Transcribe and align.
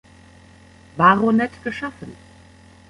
Baronet 0.97 1.51
geschaffen. 1.63 2.15